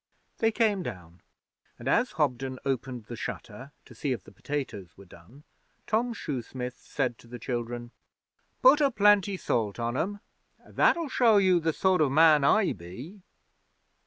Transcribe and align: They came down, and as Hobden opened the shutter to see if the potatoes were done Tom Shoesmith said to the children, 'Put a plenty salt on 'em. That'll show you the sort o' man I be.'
They 0.39 0.51
came 0.51 0.81
down, 0.81 1.21
and 1.77 1.87
as 1.87 2.13
Hobden 2.13 2.57
opened 2.65 3.05
the 3.05 3.15
shutter 3.15 3.71
to 3.85 3.93
see 3.93 4.13
if 4.13 4.23
the 4.23 4.31
potatoes 4.31 4.89
were 4.97 5.05
done 5.05 5.43
Tom 5.85 6.11
Shoesmith 6.15 6.77
said 6.79 7.19
to 7.19 7.27
the 7.27 7.37
children, 7.37 7.91
'Put 8.63 8.81
a 8.81 8.89
plenty 8.89 9.37
salt 9.37 9.77
on 9.77 9.95
'em. 9.95 10.19
That'll 10.65 11.07
show 11.09 11.37
you 11.37 11.59
the 11.59 11.71
sort 11.71 12.01
o' 12.01 12.09
man 12.09 12.43
I 12.43 12.73
be.' 12.73 13.21